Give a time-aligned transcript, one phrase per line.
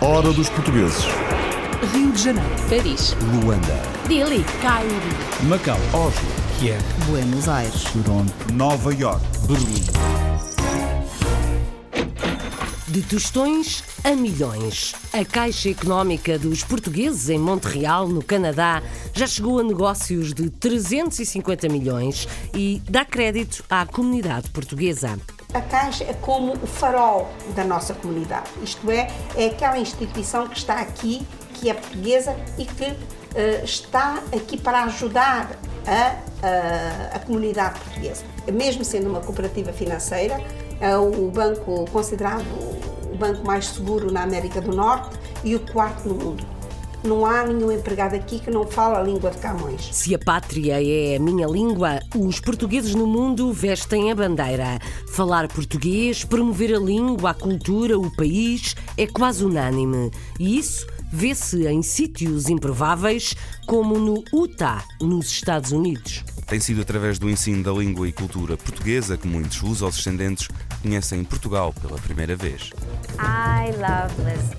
[0.00, 1.04] Hora dos portugueses.
[1.92, 3.82] Rio de Janeiro, Paris, Luanda.
[4.06, 4.92] Dili, Cairo,
[5.48, 6.28] Macau, Oslo.
[6.60, 7.82] Kiev, Buenos Aires.
[7.84, 8.32] Toronto.
[8.52, 9.20] Nova York.
[9.48, 9.84] Berlim.
[12.86, 14.94] De tostões a milhões.
[15.12, 18.80] A Caixa Económica dos Portugueses em Montreal, no Canadá,
[19.12, 25.18] já chegou a negócios de 350 milhões e dá crédito à comunidade portuguesa.
[25.52, 30.56] A Caixa é como o farol da nossa comunidade, isto é, é aquela instituição que
[30.56, 32.96] está aqui, que é portuguesa e que
[33.34, 35.50] eh, está aqui para ajudar
[35.86, 38.24] a, a, a comunidade portuguesa.
[38.52, 40.40] Mesmo sendo uma cooperativa financeira,
[40.80, 42.44] é o banco considerado
[43.12, 46.46] o banco mais seguro na América do Norte e o quarto no mundo.
[47.02, 49.88] Não há nenhum empregado aqui que não fala a língua de Camões.
[49.90, 54.78] Se a pátria é a minha língua, os portugueses no mundo vestem a bandeira.
[55.08, 60.10] Falar português, promover a língua, a cultura, o país é quase unânime.
[60.38, 63.34] E isso vê-se em sítios improváveis,
[63.66, 66.22] como no Utah, nos Estados Unidos.
[66.46, 70.48] Tem sido através do ensino da língua e cultura portuguesa que muitos luso-descendentes
[70.82, 72.70] conhecem Portugal pela primeira vez.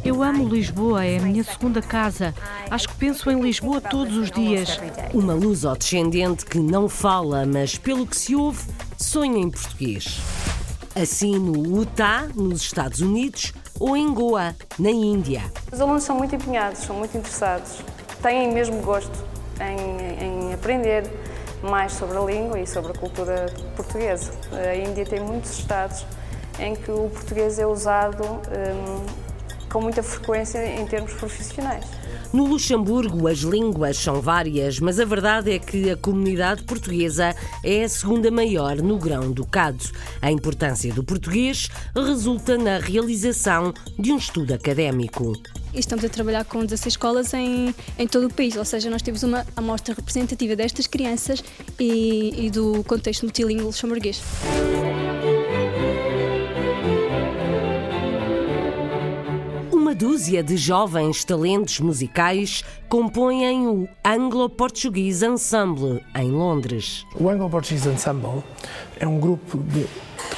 [0.03, 2.33] Eu amo Lisboa, é a minha segunda casa.
[2.69, 4.80] Acho que penso em Lisboa todos os dias.
[5.13, 8.63] Uma luso-descendente que não fala, mas pelo que se ouve,
[8.97, 10.19] sonha em português.
[10.95, 15.41] Assim no Utah, nos Estados Unidos, ou em Goa, na Índia.
[15.72, 17.80] Os alunos são muito empenhados, são muito interessados,
[18.22, 19.25] têm mesmo gosto
[19.59, 21.03] em, em aprender
[21.63, 23.45] mais sobre a língua e sobre a cultura
[23.75, 24.31] portuguesa.
[24.51, 26.05] A Índia tem muitos estados
[26.59, 29.05] em que o português é usado hum,
[29.69, 31.85] com muita frequência em termos profissionais.
[32.33, 37.83] No Luxemburgo, as línguas são várias, mas a verdade é que a comunidade portuguesa é
[37.83, 39.83] a segunda maior no grão-ducado.
[40.21, 45.33] A importância do português resulta na realização de um estudo académico.
[45.73, 49.01] E estamos a trabalhar com 16 escolas em, em todo o país, ou seja, nós
[49.01, 51.44] temos uma amostra representativa destas crianças
[51.79, 54.22] e, e do contexto multilíngue luxemburguês.
[60.01, 67.06] Dúzia de jovens talentos musicais compõem o Anglo-Portuguese Ensemble, em Londres.
[67.19, 68.44] O Anglo Portuguese Ensemble
[69.00, 69.85] é um grupo de,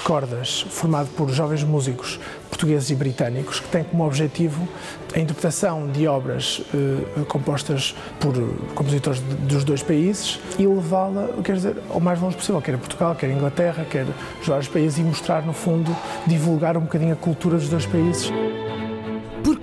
[0.04, 2.20] cordas formado por jovens músicos
[2.50, 4.68] portugueses e britânicos que tem como objetivo
[5.16, 8.34] a interpretação de obras eh, compostas por
[8.76, 12.78] compositores de, dos dois países e levá-la, quer dizer, ao mais longe possível, quer a
[12.78, 14.06] Portugal, quer a Inglaterra, quer
[14.42, 15.96] os vários países e mostrar, no fundo,
[16.28, 18.30] divulgar um bocadinho a cultura dos dois países.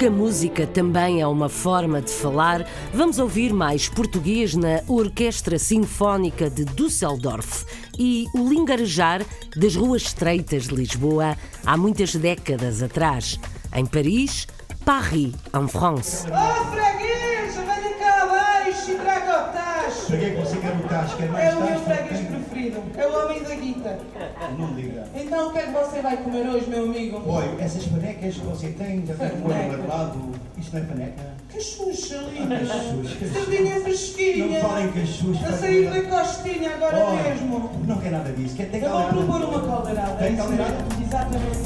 [0.01, 5.59] Porque a música também é uma forma de falar, vamos ouvir mais português na Orquestra
[5.59, 7.67] Sinfónica de Düsseldorf
[7.99, 9.21] e o lingarejar
[9.55, 13.39] das ruas estreitas de Lisboa há muitas décadas atrás.
[13.75, 14.47] Em Paris,
[14.87, 16.25] Paris, en France.
[16.29, 20.07] Oh, freguês, venha cá abaixo e traga o tacho.
[20.07, 21.17] Para que é que você quer o tacho?
[21.19, 21.85] Quer mais É o meu tacho?
[21.85, 22.30] freguês
[22.71, 23.99] preferido, é o homem da guita.
[24.59, 25.05] Não diga.
[25.15, 27.23] Então o que é que você vai comer hoje, meu amigo?
[27.27, 30.19] Olha, essas panecas que você tem, já tem com marmelado,
[30.59, 31.35] isto não é paneca?
[31.53, 32.57] Cachucha, Ah, linda.
[32.59, 33.33] cachucha.
[33.33, 34.47] Sardinha fresquinha.
[34.47, 35.47] Não falem cachucha.
[35.49, 37.71] A sair da costinha agora mesmo.
[37.87, 38.55] Não quer nada disso.
[38.57, 40.17] Quer ter Eu vou propor uma caldeirada.
[40.17, 40.77] Tem é caldeirada?
[41.05, 41.59] Exatamente.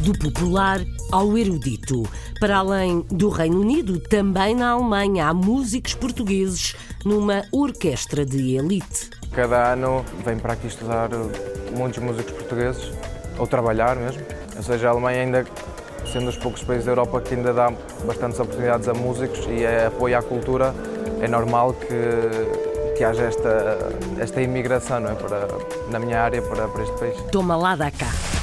[0.00, 0.80] Do popular
[1.10, 2.04] ao erudito.
[2.38, 9.10] Para além do Reino Unido, também na Alemanha há músicos portugueses numa orquestra de elite.
[9.36, 11.10] Cada ano vem para aqui estudar
[11.76, 12.90] muitos músicos portugueses,
[13.38, 14.22] ou trabalhar mesmo.
[14.56, 15.44] Ou seja, a Alemanha ainda
[16.10, 17.70] sendo dos poucos países da Europa que ainda dá
[18.06, 20.74] bastantes oportunidades a músicos e é apoio à cultura,
[21.20, 23.78] é normal que, que haja esta,
[24.18, 25.14] esta imigração não é?
[25.14, 25.46] para,
[25.90, 27.20] na minha área para, para este país.
[27.30, 28.35] Toma lá da cá.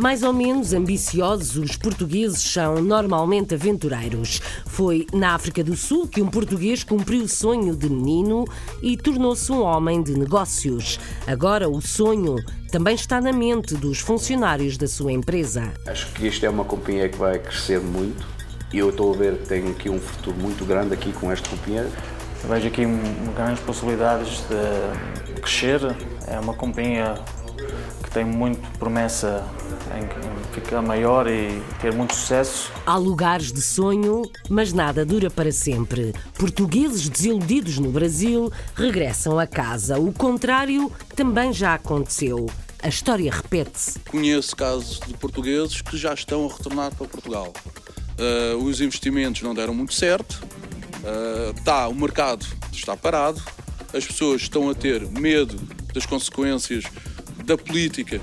[0.00, 4.40] Mais ou menos ambiciosos, os portugueses são normalmente aventureiros.
[4.64, 8.46] Foi na África do Sul que um português cumpriu o sonho de menino
[8.80, 10.98] e tornou-se um homem de negócios.
[11.26, 12.36] Agora o sonho
[12.72, 15.70] também está na mente dos funcionários da sua empresa.
[15.86, 18.26] Acho que isto é uma companhia que vai crescer muito
[18.72, 21.46] e eu estou a ver que tem aqui um futuro muito grande aqui com esta
[21.50, 21.86] companhia.
[22.48, 22.86] Vejo aqui
[23.36, 25.94] grandes possibilidades de crescer.
[26.26, 27.16] É uma companhia
[28.10, 29.46] que tem muito promessa
[29.96, 32.72] em ficar maior e ter muito sucesso.
[32.84, 36.12] Há lugares de sonho, mas nada dura para sempre.
[36.36, 39.98] Portugueses desiludidos no Brasil regressam a casa.
[39.98, 42.46] O contrário também já aconteceu.
[42.82, 43.98] A história repete-se.
[44.00, 47.52] Conheço casos de portugueses que já estão a retornar para Portugal.
[48.18, 50.42] Uh, os investimentos não deram muito certo,
[51.02, 53.40] uh, tá, o mercado está parado,
[53.94, 55.56] as pessoas estão a ter medo
[55.94, 56.84] das consequências
[57.50, 58.20] da política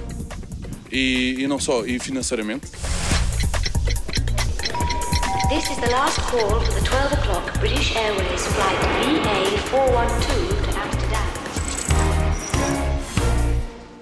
[0.89, 2.67] e, e não só, e financeiramente.
[5.49, 11.27] This is the last call for the 12 o'clock British Airways flight VA412 to Amsterdam.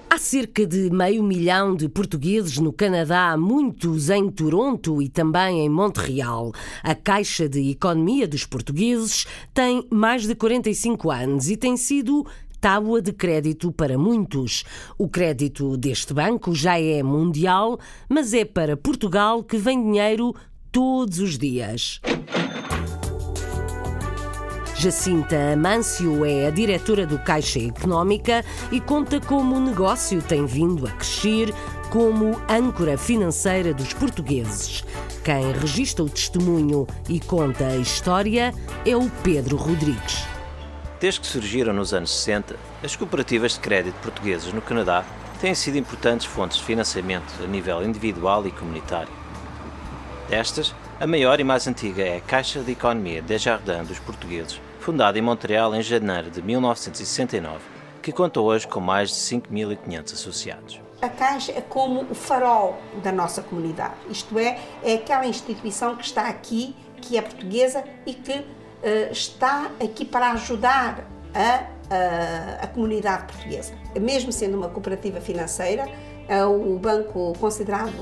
[0.08, 5.68] Há cerca de meio milhão de portugueses no Canadá, muitos em Toronto e também em
[5.68, 6.52] Montreal.
[6.82, 12.24] A Caixa de Economia dos Portugueses tem mais de 45 anos e tem sido
[12.60, 14.64] tábua de crédito para muitos.
[14.98, 20.34] O crédito deste banco já é mundial, mas é para Portugal que vem dinheiro
[20.70, 22.00] todos os dias.
[24.78, 30.86] Jacinta Amâncio é a diretora do Caixa Económica e conta como o negócio tem vindo
[30.86, 31.52] a crescer
[31.88, 34.84] como âncora financeira dos portugueses.
[35.24, 38.52] Quem registra o testemunho e conta a história
[38.84, 40.35] é o Pedro Rodrigues.
[40.98, 45.04] Desde que surgiram nos anos 60, as cooperativas de crédito portuguesas no Canadá
[45.38, 49.12] têm sido importantes fontes de financiamento a nível individual e comunitário.
[50.30, 55.18] Destas, a maior e mais antiga é a Caixa de Economia Desjardins dos Portugueses, fundada
[55.18, 57.58] em Montreal em janeiro de 1969,
[58.00, 60.80] que conta hoje com mais de 5.500 associados.
[61.02, 66.06] A Caixa é como o farol da nossa comunidade, isto é, é aquela instituição que
[66.06, 68.42] está aqui, que é portuguesa e que
[69.10, 71.04] está aqui para ajudar
[71.34, 73.74] a, a, a, comunidade portuguesa.
[74.00, 75.88] Mesmo sendo uma cooperativa financeira,
[76.28, 77.92] é o banco considerado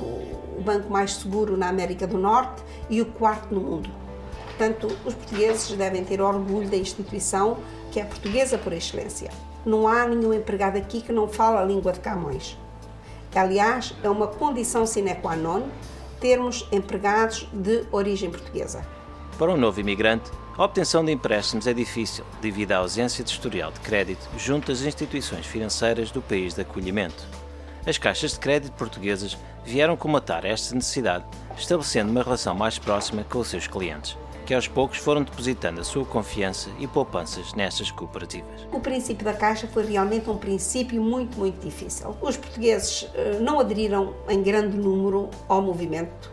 [0.57, 3.91] o banco mais seguro na América do Norte e o quarto no mundo.
[4.47, 7.59] Portanto, os portugueses devem ter orgulho da instituição
[7.91, 9.31] que é portuguesa por excelência.
[9.65, 12.57] Não há nenhum empregado aqui que não fala a língua de Camões.
[13.35, 15.63] Aliás, é uma condição sine qua non
[16.21, 18.87] termos empregados de origem portuguesa.
[19.37, 23.73] Para um novo imigrante, a obtenção de empréstimos é difícil devido à ausência de historial
[23.73, 27.25] de crédito junto às instituições financeiras do país de acolhimento.
[27.85, 31.25] As caixas de crédito portuguesas vieram comatar esta necessidade,
[31.57, 35.85] estabelecendo uma relação mais próxima com os seus clientes que aos poucos foram depositando a
[35.85, 38.69] sua confiança e poupanças nestas cooperativas.
[38.71, 42.15] O princípio da Caixa foi realmente um princípio muito, muito difícil.
[42.21, 46.31] Os portugueses eh, não aderiram em grande número ao movimento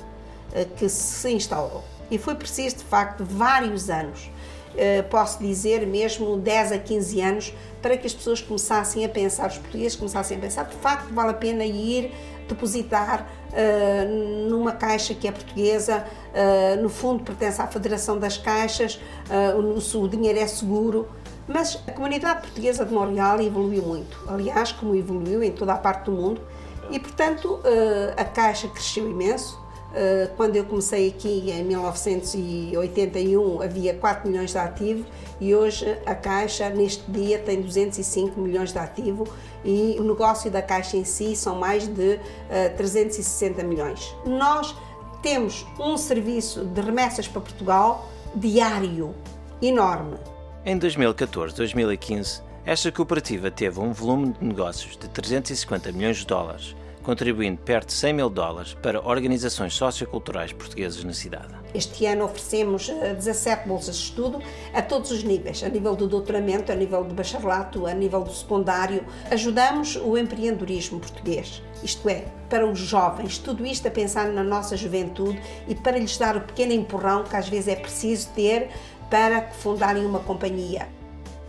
[0.54, 4.30] eh, que se instaurou e foi preciso, de facto, vários anos.
[4.76, 9.50] Eh, posso dizer mesmo 10 a 15 anos para que as pessoas começassem a pensar,
[9.50, 12.14] os portugueses começassem a pensar, de facto vale a pena ir
[12.48, 19.00] depositar uh, numa caixa que é portuguesa, uh, no fundo pertence à Federação das Caixas,
[19.30, 21.08] uh, o, o dinheiro é seguro.
[21.48, 26.06] Mas a comunidade portuguesa de Montreal evoluiu muito, aliás, como evoluiu em toda a parte
[26.06, 26.40] do mundo,
[26.90, 27.60] e portanto
[28.16, 29.61] a Caixa cresceu imenso.
[30.38, 35.06] Quando eu comecei aqui em 1981 havia 4 milhões de ativo
[35.40, 39.28] e hoje a Caixa neste dia tem 205 milhões de ativo
[39.66, 44.16] e o negócio da Caixa em si são mais de uh, eh, 360 milhões.
[44.26, 44.76] Nós
[45.22, 49.14] temos um serviço de remessas para Portugal diário
[49.62, 50.18] enorme.
[50.66, 57.62] Em 2014-2015, esta cooperativa teve um volume de negócios de 350 milhões de dólares contribuindo
[57.62, 61.54] perto de 100 mil dólares para organizações socioculturais portuguesas na cidade.
[61.74, 64.40] Este ano oferecemos 17 eh, bolsas de estudo
[64.74, 68.34] a todos os níveis, a nível do doutoramento, a nível do bacharelato, a nível do
[68.34, 69.06] secundário.
[69.30, 74.76] Ajudamos o empreendedorismo português, isto é, para os jovens, tudo isto a pensar na nossa
[74.76, 78.70] juventude e para lhes dar o pequeno empurrão que às vezes é preciso ter
[79.10, 80.88] para fundarem uma companhia.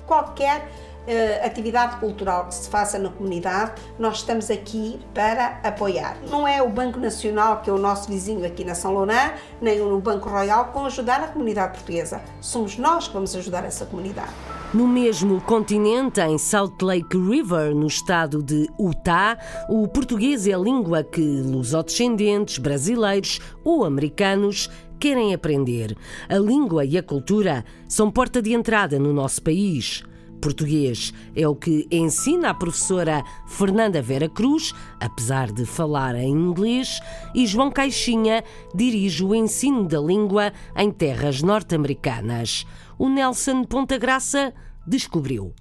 [0.07, 0.69] Qualquer
[1.07, 6.17] uh, atividade cultural que se faça na comunidade, nós estamos aqui para apoiar.
[6.29, 9.81] Não é o Banco Nacional, que é o nosso vizinho aqui na São Lourenço, nem
[9.81, 12.21] o Banco Royal que vão ajudar a comunidade portuguesa.
[12.41, 14.33] Somos nós que vamos ajudar essa comunidade.
[14.73, 19.37] No mesmo continente, em Salt Lake River, no estado de Utah,
[19.69, 25.95] o português é a língua que lusodescendentes, brasileiros ou americanos querem aprender.
[26.27, 30.05] A língua e a cultura são porta de entrada no nosso país
[30.43, 31.15] português.
[31.35, 37.01] É o que ensina a professora Fernanda Vera Cruz, apesar de falar em inglês,
[37.35, 38.45] e João Caixinha
[38.75, 42.67] dirige o ensino da língua em terras norte-americanas.
[42.99, 44.53] O Nelson Ponta Graça
[44.87, 45.55] descobriu.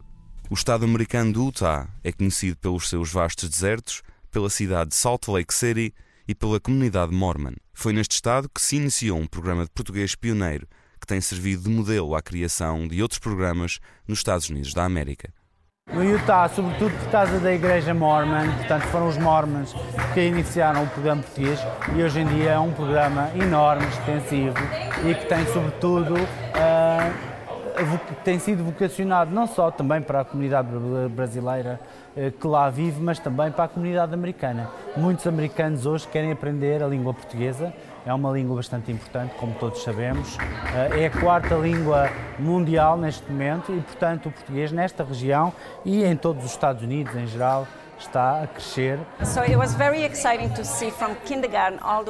[0.50, 5.28] O estado americano do Utah é conhecido pelos seus vastos desertos, pela cidade de Salt
[5.28, 5.94] Lake City
[6.28, 7.54] e pela comunidade Mormon.
[7.74, 10.68] Foi neste estado que se iniciou um programa de português pioneiro
[11.12, 15.28] tem servido de modelo à criação de outros programas nos Estados Unidos da América.
[15.94, 19.76] No Utah, sobretudo por causa da Igreja Mormon, portanto foram os Mormons
[20.14, 21.60] que iniciaram o programa português
[21.98, 24.56] e hoje em dia é um programa enorme, extensivo
[25.06, 27.32] e que tem sobretudo uh,
[28.24, 30.70] tem sido vocacionado não só também para a comunidade
[31.10, 31.78] brasileira
[32.16, 34.70] uh, que lá vive, mas também para a comunidade americana.
[34.96, 37.74] Muitos americanos hoje querem aprender a língua portuguesa
[38.06, 40.38] é uma língua bastante importante, como todos sabemos.
[40.98, 45.54] É a quarta língua mundial neste momento e, portanto, o português nesta região
[45.86, 47.68] e em todos os Estados Unidos em geral
[48.02, 49.00] está a crescer.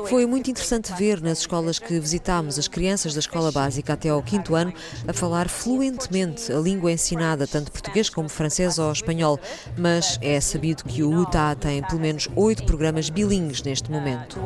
[0.07, 4.24] Foi muito interessante ver nas escolas que visitámos as crianças da escola básica até ao
[4.24, 4.74] quinto ano
[5.07, 9.39] a falar fluentemente a língua ensinada, tanto português como francês ou espanhol,
[9.77, 14.39] mas é sabido que o Utah tem pelo menos oito programas bilíngues neste momento.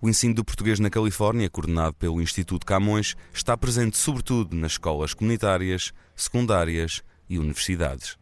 [0.00, 5.14] O ensino do português na Califórnia, coordenado pelo Instituto Camões, está presente sobretudo nas escolas
[5.14, 8.16] comunitárias, secundárias e universidades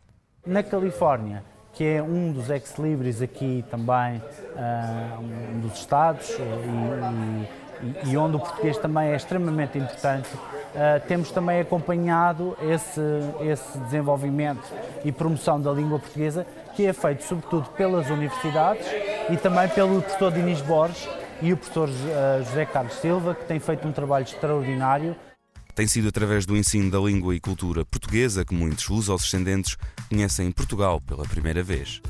[0.46, 4.22] na Califórnia, que é um dos ex-libris aqui também,
[4.54, 11.00] uh, um dos estados, e, e, e, onde o português também é extremamente importante, uh,
[11.08, 13.00] temos também acompanhado esse,
[13.40, 14.62] esse desenvolvimento
[15.04, 16.46] e promoção da língua portuguesa,
[16.76, 18.86] que é feito sobretudo pelas universidades
[19.30, 21.08] e também pelo professor Dinis Borges
[21.42, 25.16] e o professor uh, José Carlos Silva, que tem feito um trabalho extraordinário
[25.74, 29.76] tem sido através do ensino da língua e cultura portuguesa que muitos luso-descendentes
[30.08, 32.00] conhecem Portugal pela primeira vez.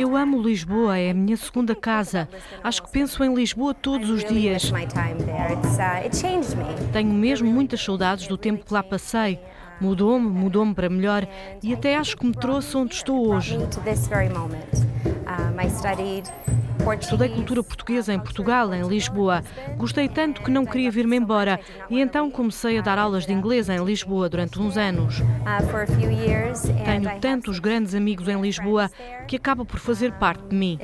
[0.00, 2.28] Eu amo Lisboa, é a minha segunda casa.
[2.62, 4.70] Acho que penso em Lisboa todos os dias.
[6.92, 9.38] Tenho mesmo muitas saudades do tempo que lá passei.
[9.80, 11.26] Mudou-me, mudou-me para melhor
[11.62, 13.56] e até acho que me trouxe onde estou hoje.
[17.00, 19.42] Estudei cultura portuguesa em Portugal, em Lisboa.
[19.76, 23.68] Gostei tanto que não queria vir-me embora e então comecei a dar aulas de inglês
[23.68, 25.22] em Lisboa durante uns anos.
[26.84, 28.90] Tenho tantos grandes amigos em Lisboa
[29.26, 30.78] que acaba por fazer parte de mim.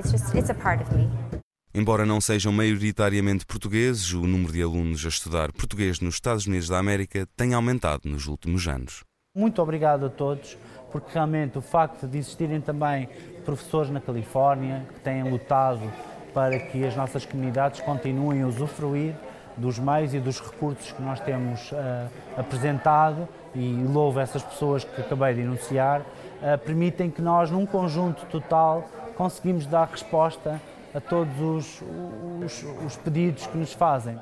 [1.74, 6.68] Embora não sejam maioritariamente portugueses, o número de alunos a estudar português nos Estados Unidos
[6.68, 9.02] da América tem aumentado nos últimos anos.
[9.36, 10.56] Muito obrigado a todos,
[10.92, 13.08] porque realmente o facto de existirem também
[13.44, 15.82] professores na Califórnia que têm lutado
[16.32, 19.14] para que as nossas comunidades continuem a usufruir
[19.56, 21.76] dos meios e dos recursos que nós temos uh,
[22.36, 28.26] apresentado e louvo essas pessoas que acabei de enunciar, uh, permitem que nós, num conjunto
[28.26, 30.60] total, conseguimos dar resposta
[30.92, 31.82] a todos os,
[32.44, 34.18] os, os pedidos que nos fazem.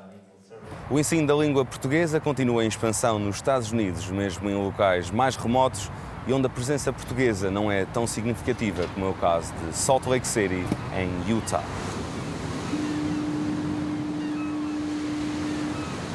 [0.89, 5.35] O ensino da língua portuguesa continua em expansão nos Estados Unidos, mesmo em locais mais
[5.35, 5.89] remotos
[6.25, 10.05] e onde a presença portuguesa não é tão significativa como é o caso de Salt
[10.07, 10.65] Lake City,
[10.95, 11.63] em Utah.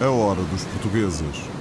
[0.01, 1.58] A hora dos portugueses.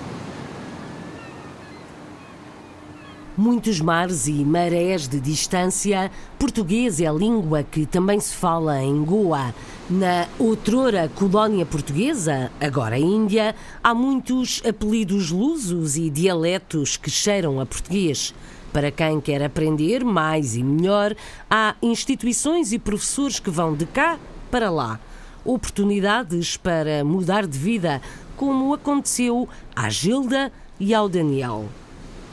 [3.38, 9.06] Muitos mares e marés de distância, português é a língua que também se fala em
[9.06, 9.54] Goa.
[9.88, 13.54] Na outrora colónia portuguesa, agora Índia,
[13.84, 18.34] há muitos apelidos lusos e dialetos que cheiram a português.
[18.74, 21.16] Para quem quer aprender mais e melhor,
[21.48, 24.18] há instituições e professores que vão de cá
[24.50, 25.00] para lá.
[25.46, 28.02] Oportunidades para mudar de vida,
[28.36, 31.66] como aconteceu à Gilda e ao Daniel.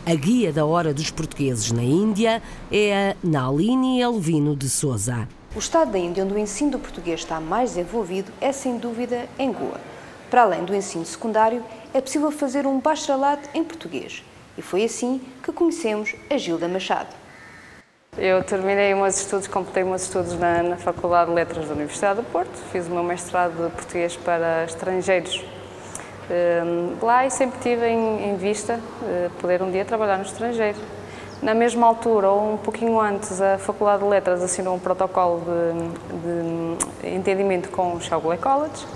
[0.06, 5.26] A guia da hora dos portugueses na Índia é a Nalini Elvino de Souza.
[5.56, 9.26] O estado da Índia onde o ensino do português está mais desenvolvido é, sem dúvida,
[9.38, 9.80] em Goa.
[10.30, 14.22] Para além do ensino secundário, é possível fazer um bacharelato em português.
[14.58, 17.16] E foi assim que conhecemos a Gilda Machado.
[18.18, 22.26] Eu terminei meus estudos, completei meus estudos na, na Faculdade de Letras da Universidade do
[22.30, 25.42] Porto, fiz o meu mestrado de português para estrangeiros
[27.02, 30.78] lá e sempre tive em, em vista uh, poder um dia trabalhar no estrangeiro.
[31.42, 37.08] Na mesma altura, ou um pouquinho antes, a Faculdade de Letras assinou um protocolo de,
[37.08, 38.86] de entendimento com o Shaugley College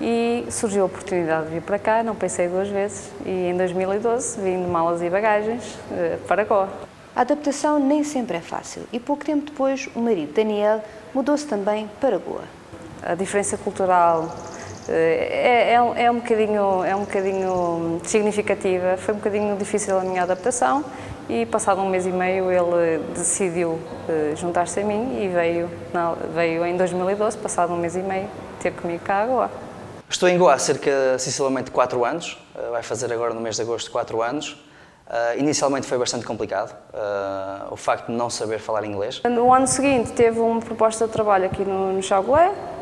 [0.00, 4.40] e surgiu a oportunidade de vir para cá, não pensei duas vezes, e em 2012
[4.40, 6.68] vim de malas e bagagens uh, para Goa.
[7.14, 10.80] A adaptação nem sempre é fácil e pouco tempo depois o marido Daniel
[11.12, 12.44] mudou-se também para Goa.
[13.02, 14.32] A diferença cultural
[14.88, 18.96] é, é, é, um bocadinho, é um bocadinho significativa.
[18.96, 20.84] Foi um bocadinho difícil a minha adaptação
[21.28, 23.78] e passado um mês e meio ele decidiu
[24.08, 25.68] eh, juntar-se a mim e veio,
[26.34, 28.28] veio em 2012, passado um mês e meio,
[28.60, 29.50] ter comigo cá agora.
[30.08, 32.38] Estou em Goa há cerca, sensivelmente, 4 anos.
[32.56, 34.56] Eh, vai fazer agora no mês de agosto 4 anos.
[35.08, 39.22] Uh, inicialmente foi bastante complicado, uh, o facto de não saber falar inglês.
[39.24, 42.00] No ano seguinte teve uma proposta de trabalho aqui no, no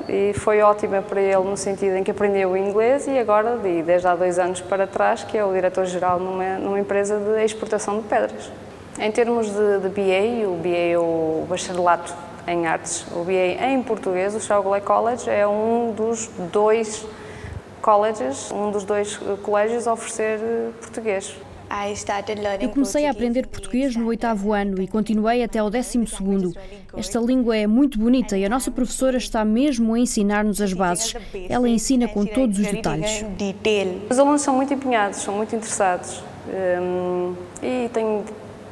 [0.09, 4.09] e foi ótima para ele no sentido em que aprendeu o inglês e agora, desde
[4.09, 8.09] há dois anos para trás, que é o diretor-geral numa, numa, empresa de exportação de
[8.09, 8.50] pedras.
[8.99, 12.12] Em termos de, de BA, o BA é o bacharelato
[12.49, 17.06] em artes, o BA em português, o Chaugolé College é um dos dois
[17.80, 20.40] colleges, um dos dois colégios a oferecer
[20.80, 21.37] português.
[22.61, 26.52] Eu comecei a aprender português no oitavo ano e continuei até ao décimo segundo.
[26.96, 31.14] Esta língua é muito bonita e a nossa professora está mesmo a ensinar-nos as bases.
[31.49, 33.25] Ela ensina com todos os detalhes.
[34.08, 36.23] Os alunos são muito empenhados, são muito interessados
[36.80, 38.25] um, e têm,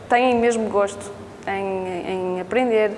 [0.09, 1.11] têm mesmo gosto
[1.47, 2.93] em, em aprender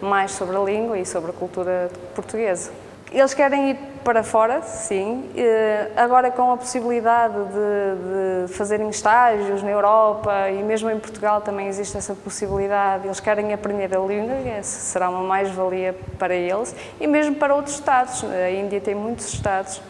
[0.00, 2.70] mais sobre a língua e sobre a cultura portuguesa.
[3.16, 9.62] Eles querem ir para fora, sim, eh, agora com a possibilidade de, de fazerem estágios
[9.62, 13.06] na Europa e mesmo em Portugal também existe essa possibilidade.
[13.06, 18.22] Eles querem aprender a língua, será uma mais-valia para eles e mesmo para outros Estados.
[18.22, 19.80] A Índia tem muitos Estados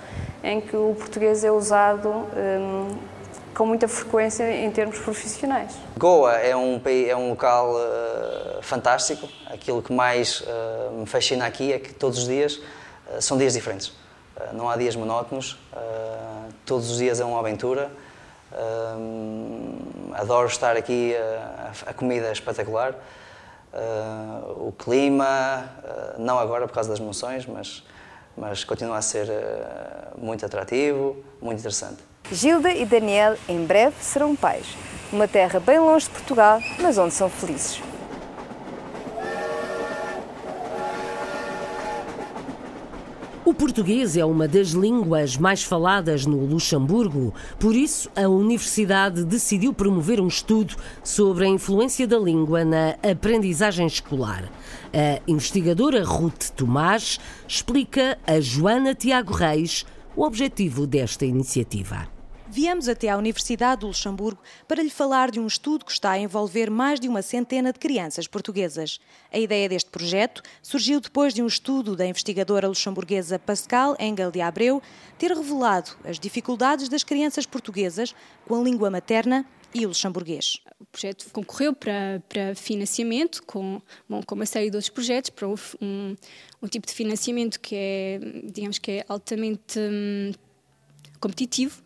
[0.45, 2.97] em que o português é usado um,
[3.53, 5.73] com muita frequência em termos profissionais.
[5.99, 9.29] Goa é um, é um local uh, fantástico.
[9.51, 12.61] Aquilo que mais uh, me fascina aqui é que todos os dias
[13.21, 13.93] são dias diferentes.
[14.53, 15.59] não há dias monótonos,
[16.65, 17.91] todos os dias é uma aventura.
[20.15, 21.15] adoro estar aqui,
[21.87, 22.95] a comida é espetacular.
[24.57, 25.69] o clima,
[26.19, 27.85] não agora por causa das moções, mas,
[28.37, 29.29] mas continua a ser
[30.17, 31.99] muito atrativo, muito interessante.
[32.31, 34.67] Gilda e Daniel em breve serão pais.
[35.13, 37.81] Uma terra bem longe de Portugal, mas onde são felizes.
[43.47, 49.73] O português é uma das línguas mais faladas no Luxemburgo, por isso a universidade decidiu
[49.73, 50.75] promover um estudo
[51.05, 54.51] sobre a influência da língua na aprendizagem escolar.
[54.93, 59.87] A investigadora Ruth Tomás explica a Joana Tiago Reis
[60.17, 62.16] o objetivo desta iniciativa.
[62.49, 66.19] Viemos até à Universidade do Luxemburgo para lhe falar de um estudo que está a
[66.19, 69.01] envolver mais de uma centena de crianças portuguesas.
[69.33, 74.41] A ideia deste projeto surgiu depois de um estudo da investigadora luxemburguesa Pascal Engel de
[74.41, 74.81] Abreu
[75.19, 78.15] ter revelado as dificuldades das crianças portuguesas
[78.47, 80.61] com a língua materna e o luxemburguês.
[80.79, 85.49] O projeto concorreu para, para financiamento, com, bom, com uma série de outros projetos, para
[85.49, 86.17] um,
[86.63, 90.33] um tipo de financiamento que é, digamos que é altamente hum,
[91.19, 91.85] competitivo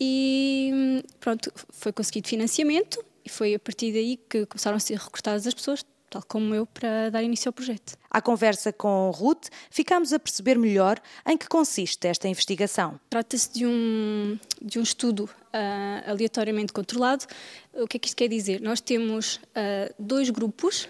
[0.00, 5.46] e pronto, foi conseguido financiamento e foi a partir daí que começaram a ser recrutadas
[5.46, 7.96] as pessoas, tal como eu, para dar início ao projeto.
[8.10, 13.00] À conversa com Ruth, ficámos a perceber melhor em que consiste esta investigação.
[13.10, 17.26] Trata-se de um, de um estudo uh, aleatoriamente controlado.
[17.74, 18.60] O que é que isto quer dizer?
[18.60, 20.88] Nós temos uh, dois grupos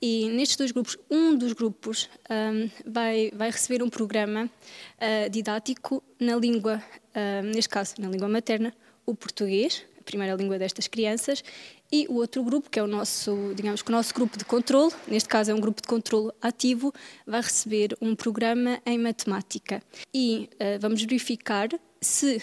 [0.00, 6.02] e nestes dois grupos, um dos grupos um, vai, vai receber um programa uh, didático
[6.20, 8.72] na língua, uh, neste caso, na língua materna,
[9.04, 11.42] o português, a primeira língua destas crianças,
[11.90, 14.92] e o outro grupo, que é o nosso, digamos que o nosso grupo de controle,
[15.08, 16.92] neste caso é um grupo de controle ativo,
[17.26, 19.82] vai receber um programa em matemática.
[20.14, 21.68] E uh, vamos verificar
[22.00, 22.40] se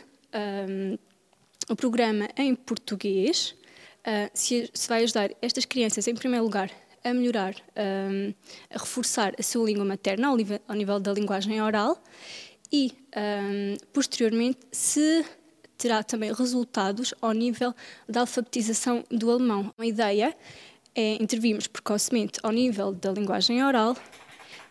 [0.68, 0.98] um,
[1.70, 3.56] o programa em português
[4.36, 6.70] se, se vai ajudar estas crianças, em primeiro lugar,
[7.06, 8.34] a melhorar, um,
[8.70, 12.02] a reforçar a sua língua materna ao nível, ao nível da linguagem oral
[12.74, 15.24] e, um, posteriormente, se
[15.78, 17.74] terá também resultados ao nível
[18.10, 19.72] da alfabetização do alemão.
[19.78, 20.36] A ideia
[20.96, 23.96] é intervirmos precocemente ao nível da linguagem oral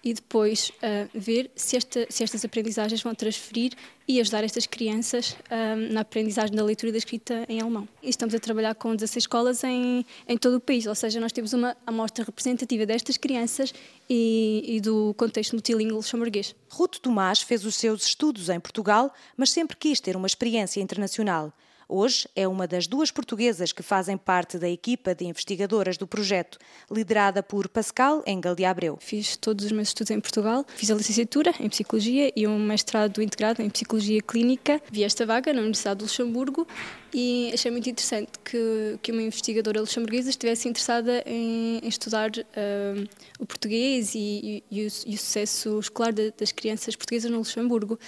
[0.04, 3.72] e depois uh, ver se, esta, se, estas aprendizagens vão transferir
[4.06, 7.88] e ajudar estas crianças uh, na aprendizagem da leitura e da escrita em alemão.
[8.02, 11.32] E estamos a trabalhar com 16 escolas em, em todo o país, ou seja, nós
[11.32, 13.72] temos uma amostra representativa destas crianças
[14.08, 16.54] e, e do contexto multilingue luxemburguês.
[16.68, 21.50] Ruto Tomás fez os seus estudos em Portugal, mas sempre quis ter uma experiência internacional.
[21.88, 26.58] Hoje é uma das duas portuguesas que fazem parte da equipa de investigadoras do projeto,
[26.90, 28.96] liderada por Pascal Engel de Abreu.
[29.00, 33.22] Fiz todos os meus estudos em Portugal, fiz a licenciatura em Psicologia e um mestrado
[33.22, 34.80] integrado em Psicologia Clínica.
[34.90, 36.66] Vi esta vaga na Universidade de Luxemburgo
[37.14, 43.08] e achei muito interessante que, que uma investigadora luxemburguesa estivesse interessada em, em estudar uh,
[43.38, 47.38] o português e, e, e, o, e, o, sucesso escolar de, das crianças portuguesas no
[47.38, 47.98] Luxemburgo.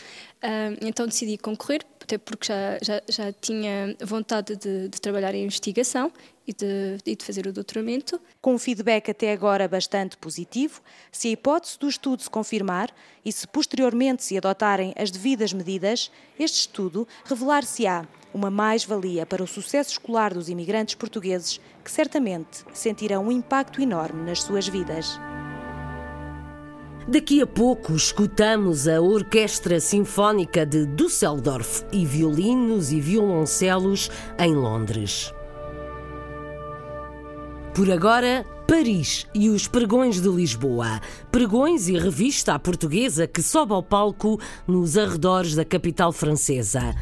[0.81, 6.13] Então decidi concorrer até porque já, já, já tinha vontade de, de trabalhar em investigação
[6.47, 8.21] e de, e de, fazer o doutoramento.
[8.41, 10.81] Com um feedback até agora bastante positivo,
[11.11, 16.13] se a hipótese do estudo se confirmar e se posteriormente se adotarem as devidas medidas,
[16.39, 23.25] este estudo revelar-se-á uma mais-valia para o sucesso escolar dos imigrantes portugueses que certamente sentirão
[23.25, 25.19] um impacto enorme nas suas vidas.
[27.09, 35.33] Daqui a pouco escutamos a Orquestra Sinfónica de Düsseldorf e violinos e violoncelos em Londres.
[37.73, 41.01] Por agora, Paris e os pregões de Lisboa.
[41.31, 46.93] Pregões e revista à portuguesa que sobe ao palco nos arredores da capital francesa.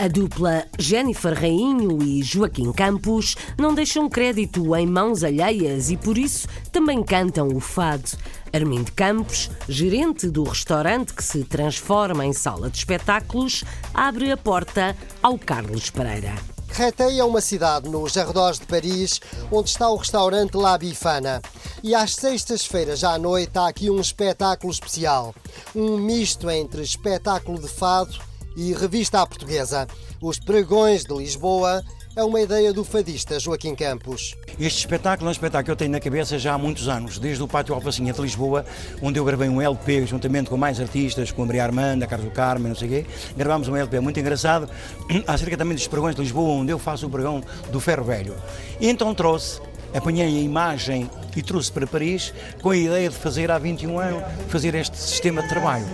[0.00, 6.16] A dupla Jennifer Rainho e Joaquim Campos não deixam crédito em mãos alheias e por
[6.16, 8.08] isso também cantam o fado.
[8.50, 14.96] Armindo Campos, gerente do restaurante que se transforma em sala de espetáculos, abre a porta
[15.22, 16.32] ao Carlos Pereira.
[16.68, 19.20] Créteil é uma cidade nos arredores de Paris,
[19.52, 21.42] onde está o restaurante La Bifana.
[21.82, 25.34] E às sextas-feiras à noite há aqui um espetáculo especial.
[25.76, 29.86] Um misto entre espetáculo de fado e revista à portuguesa.
[30.20, 31.82] Os Pregões de Lisboa
[32.16, 34.34] é uma ideia do fadista Joaquim Campos.
[34.58, 37.42] Este espetáculo é um espetáculo que eu tenho na cabeça já há muitos anos, desde
[37.42, 38.66] o Pátio Alfacinha de Lisboa,
[39.00, 42.34] onde eu gravei um LP juntamente com mais artistas, com a Maria Armanda, Carlos do
[42.34, 43.06] Carmo, não sei o quê.
[43.36, 44.68] Gravámos um LP muito engraçado
[45.26, 48.34] acerca também dos pregões de Lisboa, onde eu faço o pregão do Ferro Velho.
[48.80, 49.60] E então trouxe
[49.94, 52.32] apanhei a imagem e trouxe para Paris
[52.62, 55.86] com a ideia de fazer há 21 anos, fazer este sistema de trabalho.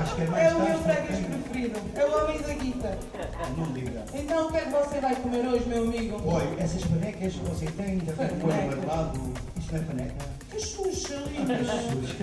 [0.00, 2.98] Cigarro que é mais É o meu freguês preferido, é o homem da guita.
[3.56, 4.04] Não diga.
[4.14, 6.20] Então o que é que você vai comer hoje, meu amigo?
[6.24, 9.20] Oi, essas panecas que você tem, da folha barbado,
[9.58, 10.40] isto não é paneca?
[10.50, 11.58] Cachucha, linda.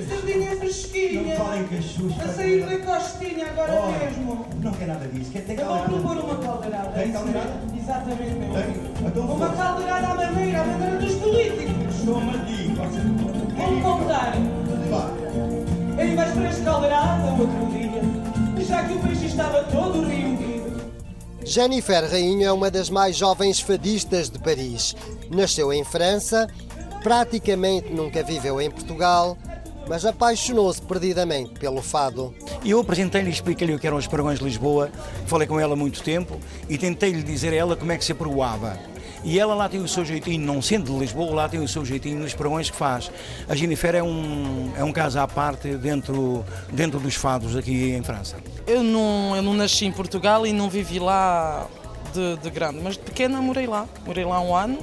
[0.10, 1.24] Sardinha fresquinha.
[1.24, 2.24] Não falem cachucha.
[2.24, 4.46] A sair da costinha agora oh, mesmo.
[4.62, 5.32] Não quer nada disso.
[5.32, 6.90] Quer ter Eu vou propor uma caldeirada.
[6.90, 7.62] Tem caldeirada?
[7.78, 8.80] Exatamente, meu amigo.
[9.06, 11.96] Então uma caldeirada à maneira, à maneira dos políticos.
[12.06, 12.74] Toma aqui.
[13.56, 14.34] Vamos contar.
[16.00, 20.78] Em vais para este caldeirada outro dia, já que o peixe estava todo reunido.
[21.44, 24.96] Jennifer Rainho é uma das mais jovens fadistas de Paris.
[25.32, 26.48] Nasceu em França,
[27.02, 29.36] praticamente nunca viveu em Portugal,
[29.88, 32.32] mas apaixonou-se perdidamente pelo fado.
[32.64, 34.92] Eu apresentei-lhe e expliquei-lhe o que eram os Paragões de Lisboa,
[35.26, 38.12] falei com ela há muito tempo e tentei-lhe dizer a ela como é que se
[38.12, 38.78] aproava.
[39.28, 41.84] E ela lá tem o seu jeitinho, não sendo de Lisboa, lá tem o seu
[41.84, 43.12] jeitinho nos pregões que faz.
[43.50, 48.02] A Jennifer é um, é um caso à parte dentro, dentro dos fados aqui em
[48.02, 48.38] França.
[48.66, 51.68] Eu não, eu não nasci em Portugal e não vivi lá
[52.14, 54.80] de, de grande, mas de pequena morei lá, morei lá um ano.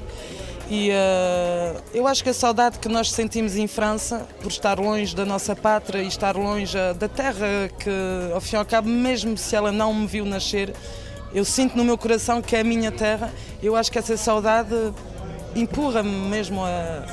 [0.68, 5.16] E uh, eu acho que a saudade que nós sentimos em França, por estar longe
[5.16, 7.90] da nossa pátria e estar longe uh, da terra que,
[8.35, 10.74] ao fim e ao cabo, mesmo se ela não me viu nascer,
[11.35, 13.31] eu sinto no meu coração que é a minha terra.
[13.61, 14.75] Eu acho que essa saudade
[15.55, 17.05] empurra-me mesmo a,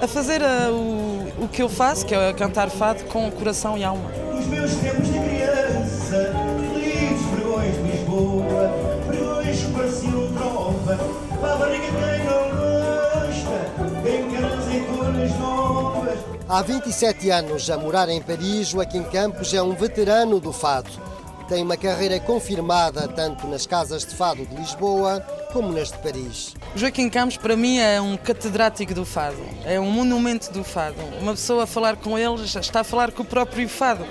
[0.00, 3.82] a fazer a, o, o que eu faço, que é cantar fado com coração e
[3.82, 4.10] alma.
[4.38, 6.34] Os meus tempos de criança,
[6.74, 8.72] felizes vergões de Lisboa,
[9.08, 10.98] vergões que pareciam trova,
[11.40, 16.18] para a barriga quem não gosta, bem azeitonas novas.
[16.46, 21.15] Há 27 anos a morar em Paris, Joaquim Campos é um veterano do fado
[21.48, 25.20] tem uma carreira confirmada tanto nas casas de fado de Lisboa
[25.52, 26.54] como nas de Paris.
[26.74, 30.96] Joaquim Campos, para mim, é um catedrático do fado, é um monumento do fado.
[31.20, 34.04] Uma pessoa a falar com ele está a falar com o próprio fado.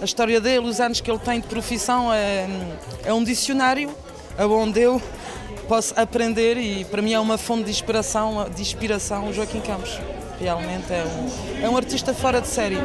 [0.00, 2.46] A história dele, os anos que ele tem de profissão, é,
[3.04, 3.94] é um dicionário
[4.38, 5.00] onde eu
[5.68, 9.98] posso aprender e para mim é uma fonte de inspiração, de inspiração Joaquim Campos.
[10.38, 12.76] Realmente é um, é um artista fora de série.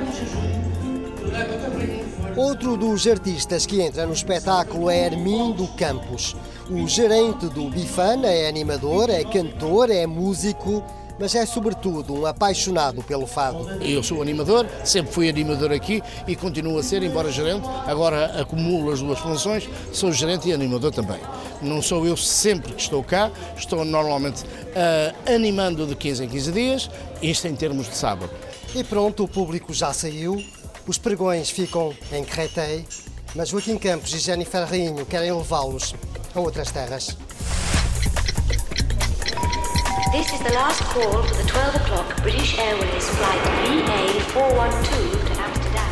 [2.39, 6.37] Outro dos artistas que entra no espetáculo é Armindo Campos.
[6.69, 10.81] O gerente do Bifana é animador, é cantor, é músico,
[11.19, 13.69] mas é sobretudo um apaixonado pelo fado.
[13.83, 17.67] Eu sou animador, sempre fui animador aqui e continuo a ser, embora gerente.
[17.85, 21.19] Agora acumulo as duas funções, sou gerente e animador também.
[21.61, 26.51] Não sou eu sempre que estou cá, estou normalmente uh, animando de 15 em 15
[26.53, 26.89] dias,
[27.21, 28.31] isto em termos de sábado.
[28.73, 30.41] E pronto, o público já saiu,
[30.89, 32.83] os pregões ficam em Créteil,
[33.35, 35.93] mas Joaquim Campos e Jennifer Rainho querem levá-los
[36.33, 37.15] a outras terras.
[40.11, 43.39] This is the last call for the 12 o'clock British Airways flight
[44.33, 45.89] VA412 to Amsterdam.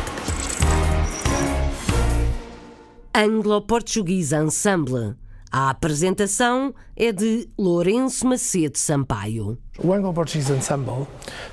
[3.14, 5.14] Anglo-Português Ensemble.
[5.52, 9.56] A apresentação é de Lourenço Macedo Sampaio.
[9.78, 11.06] O Anglo-Portuguese Ensemble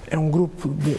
[0.07, 0.97] é um grupo de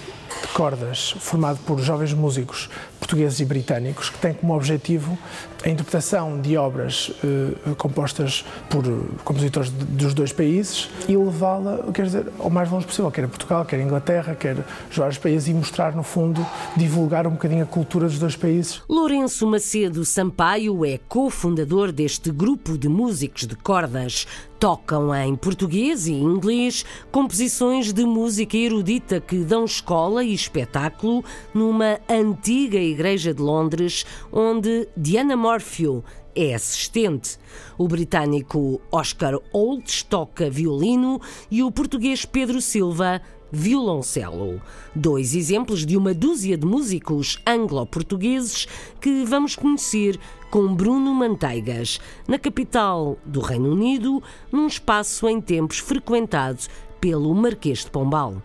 [0.55, 5.19] cordas formado por jovens músicos portugueses e britânicos que tem como objetivo
[5.65, 8.85] a interpretação de obras eh, compostas por
[9.25, 13.29] compositores de, dos dois países e levá-la, quer dizer, ao mais longe possível, quer a
[13.29, 14.57] Portugal, quer a Inglaterra, quer
[14.91, 16.45] os vários países e mostrar, no fundo,
[16.77, 18.81] divulgar um bocadinho a cultura dos dois países.
[18.89, 24.27] Lourenço Macedo Sampaio é cofundador deste grupo de músicos de cordas.
[24.59, 31.99] Tocam em português e inglês composições de música erudita que dão escola e espetáculo numa
[32.09, 36.03] antiga igreja de Londres, onde Diana Morphew
[36.35, 37.39] é assistente.
[37.79, 41.21] O britânico Oscar Olds toca violino
[41.51, 44.61] e o português Pedro Silva violoncelo.
[44.95, 48.67] Dois exemplos de uma dúzia de músicos anglo-portugueses
[49.01, 50.19] que vamos conhecer
[50.57, 56.61] com Bruno Manteigas, na capital do Reino Unido, num espaço em tempos frequentado
[56.99, 58.41] pelo Marquês de Pombal.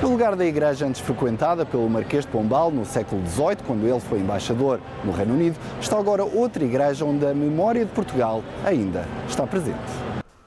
[0.00, 4.00] No lugar da igreja antes frequentada pelo Marquês de Pombal no século XVIII, quando ele
[4.00, 9.06] foi embaixador no Reino Unido, está agora outra igreja onde a memória de Portugal ainda
[9.28, 9.76] está presente.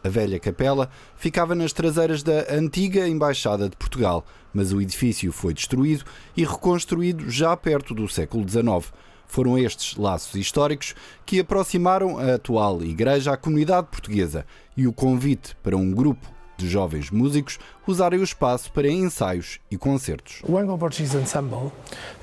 [0.03, 5.53] A velha capela ficava nas traseiras da antiga Embaixada de Portugal, mas o edifício foi
[5.53, 6.03] destruído
[6.35, 8.91] e reconstruído já perto do século XIX.
[9.27, 10.93] Foram estes laços históricos
[11.25, 16.69] que aproximaram a atual igreja à comunidade portuguesa e o convite para um grupo de
[16.69, 20.41] jovens músicos usarem o espaço para ensaios e concertos.
[20.47, 21.71] O Anglo Portuguese Ensemble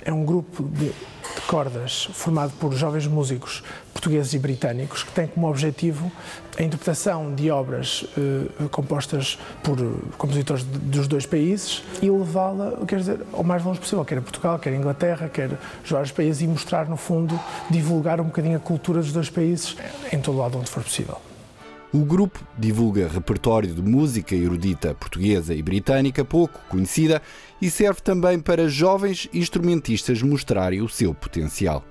[0.04, 5.26] é um grupo de, de, cordas formado por jovens músicos portugueses e britânicos que tem
[5.26, 6.10] como objetivo
[6.58, 9.76] a interpretação de obras eh, compostas por
[10.18, 14.22] compositores de, dos dois países e levá-la, quer dizer, ao mais longe possível, quer a
[14.22, 15.50] Portugal, quer a Inglaterra, quer
[15.84, 17.38] os vários países e mostrar, no fundo,
[17.70, 19.76] divulgar um bocadinho a cultura dos dois países
[20.12, 21.31] em todo lado onde for possível.
[21.94, 27.20] O grupo divulga repertório de música erudita portuguesa e britânica pouco conhecida
[27.60, 31.84] e serve também para jovens instrumentistas mostrarem o seu potencial.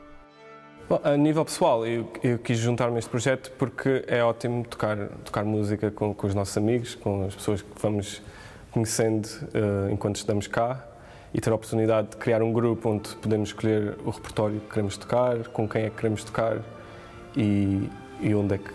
[0.89, 4.97] Bom, a nível pessoal, eu, eu quis juntar-me a este projeto porque é ótimo tocar,
[5.23, 8.23] tocar música com, com, os nossos amigos, com as pessoas que vamos
[8.71, 10.83] conhecendo uh, enquanto estamos cá
[11.31, 14.97] e ter a oportunidade de criar um grupo onde podemos escolher o repertório que queremos
[14.97, 16.57] tocar, com quem é que queremos tocar
[17.37, 17.87] e,
[18.19, 18.73] e onde é que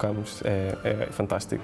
[0.00, 1.62] tocamos é, é fantástico.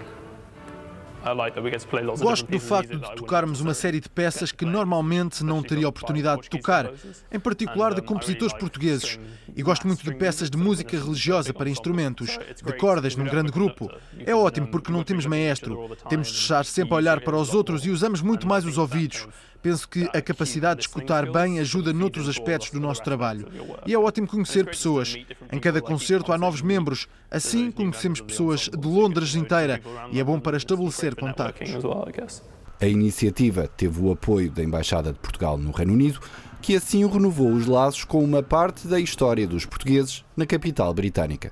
[2.21, 6.51] Gosto do facto de tocarmos uma série de peças que normalmente não teria oportunidade de
[6.51, 6.93] tocar,
[7.33, 9.19] em particular de compositores portugueses.
[9.57, 13.91] E gosto muito de peças de música religiosa para instrumentos, de cordas, num grande grupo.
[14.25, 17.85] É ótimo porque não temos maestro, temos de estar sempre a olhar para os outros
[17.85, 19.27] e usamos muito mais os ouvidos.
[19.63, 23.49] Penso que a capacidade de escutar bem ajuda noutros aspectos do nosso trabalho.
[23.87, 25.17] E é ótimo conhecer pessoas.
[25.53, 27.07] Em cada concerto há novos membros.
[27.31, 29.81] Assim conhecemos pessoas de Londres inteira
[30.13, 31.71] e é bom para estabelecer contactos.
[32.81, 36.21] A iniciativa teve o apoio da Embaixada de Portugal no Reino Unido,
[36.61, 41.51] que assim renovou os laços com uma parte da história dos portugueses na capital britânica.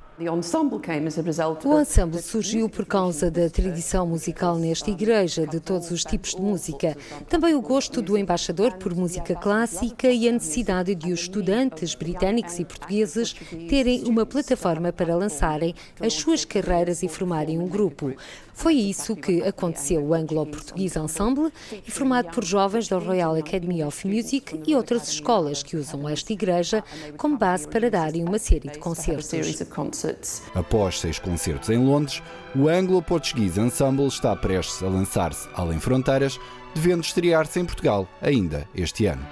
[1.69, 6.43] O ensemble surgiu por causa da tradição musical nesta igreja, de todos os tipos de
[6.43, 6.97] música.
[7.29, 12.59] Também o gosto do embaixador por música clássica e a necessidade de os estudantes britânicos
[12.59, 13.35] e portugueses
[13.69, 18.13] terem uma plataforma para lançarem as suas carreiras e formarem um grupo.
[18.53, 21.51] Foi isso que aconteceu o Anglo-Português Ensemble,
[21.89, 26.85] formado por jovens da Royal Academy of Music e outras escolas que usam esta igreja
[27.17, 28.69] como base para darem uma série
[29.59, 30.43] de concertos.
[30.55, 32.23] Após seis concertos em Londres,
[32.55, 36.39] o Anglo-Portuguese Ensemble está prestes a lançar-se além fronteiras,
[36.75, 39.27] devendo estrear-se em Portugal ainda este ano.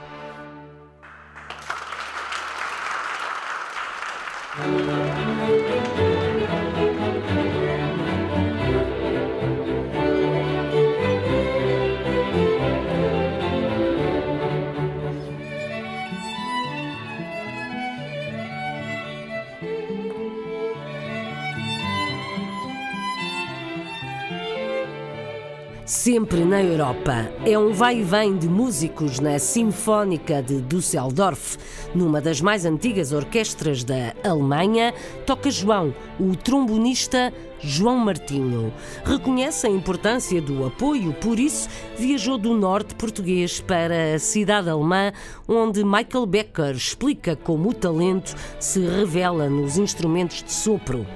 [26.13, 27.33] Sempre na Europa.
[27.43, 31.57] É um vai e vem de músicos na Sinfónica de Düsseldorf.
[31.95, 34.93] Numa das mais antigas orquestras da Alemanha,
[35.25, 38.75] toca João, o trombonista João Martinho.
[39.07, 45.13] Reconhece a importância do apoio, por isso viajou do norte português para a cidade alemã,
[45.49, 51.07] onde Michael Becker explica como o talento se revela nos instrumentos de sopro.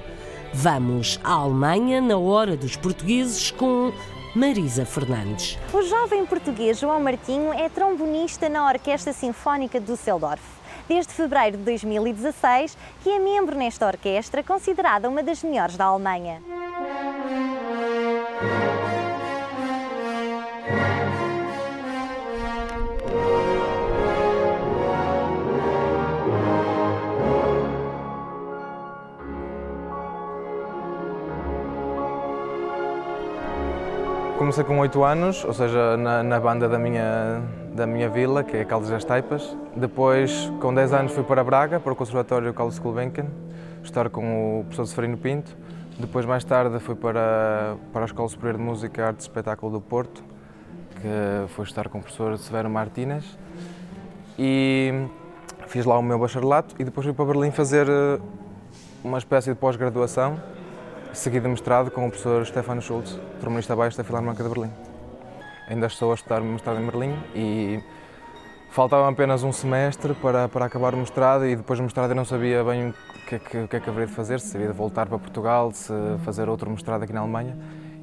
[0.51, 3.93] Vamos à Alemanha na hora dos portugueses com
[4.37, 5.57] Marisa Fernandes.
[5.73, 10.43] O jovem português João Martinho é trombonista na Orquestra Sinfónica de Düsseldorf.
[10.87, 16.39] Desde fevereiro de 2016, que é membro nesta orquestra, considerada uma das melhores da Alemanha.
[34.47, 37.43] Comecei com 8 anos, ou seja, na, na, banda da minha,
[37.75, 39.53] da minha vila, que é Caldas das Taipas.
[39.75, 43.25] Depois, com 10 anos, fui para Braga, para o Conservatório Carlos Gulbenkian,
[43.83, 45.53] estar com o professor Seferino Pinto.
[45.99, 49.81] Depois, mais tarde, fui para, para a Escola Superior de Música, Arte e Espetáculo do
[49.81, 50.23] Porto,
[50.91, 53.25] que foi estar com o professor Severo Martínez.
[54.39, 55.07] E
[55.67, 58.17] fiz lá o meu bacharelato e depois fui para Berlim fazer eh,
[59.03, 60.39] uma espécie de pós-graduação
[61.13, 64.71] seguido de mestrado com o professor Stefano Schultz, trombonista baixo da Filarmónica de Berlim.
[65.67, 67.83] Ainda estou a estudar o mestrado em Berlim e
[68.69, 72.25] faltava apenas um semestre para, para acabar o mestrado e depois do mestrado eu não
[72.25, 72.93] sabia bem o
[73.27, 75.71] que, é que, que é que haveria de fazer, se havia de voltar para Portugal,
[75.71, 75.93] se
[76.23, 77.57] fazer outro mestrado aqui na Alemanha.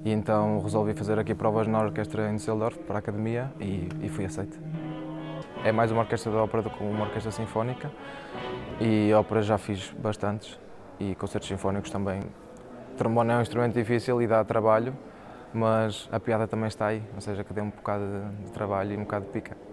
[0.04, 4.08] E então resolvi fazer aqui provas na orquestra em Düsseldorf para a academia e, e
[4.08, 4.58] fui aceito.
[5.64, 7.90] É mais uma orquestra de ópera do que uma orquestra sinfónica
[8.78, 10.58] e ópera já fiz bastantes
[11.00, 12.20] e concertos sinfónicos também.
[12.96, 14.96] Trombone é um instrumento difícil e dá trabalho,
[15.52, 18.04] mas a piada também está aí, ou seja, que dê um bocado
[18.44, 19.63] de trabalho e um bocado de pica.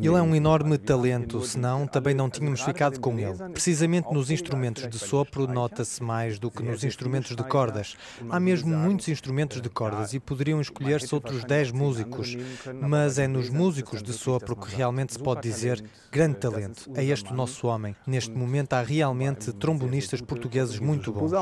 [0.00, 3.36] Ele é um enorme talento, senão também não tínhamos ficado com ele.
[3.52, 7.96] Precisamente nos instrumentos de sopro nota-se mais do que nos instrumentos de cordas.
[8.28, 12.36] Há mesmo muitos instrumentos de cordas e poderiam escolher-se outros 10 músicos,
[12.80, 16.90] mas é nos músicos de sopro que realmente se pode dizer grande talento.
[16.94, 17.94] É este o nosso homem.
[18.06, 21.32] Neste momento há realmente trombonistas portugueses muito bons.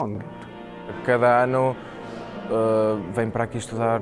[1.05, 1.77] Cada ano
[2.51, 4.01] uh, vem para aqui estudar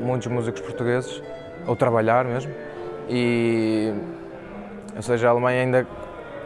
[0.00, 1.22] muitos músicos portugueses
[1.66, 2.52] ou trabalhar mesmo.
[3.08, 3.92] E,
[4.94, 5.86] ou seja, a Alemanha ainda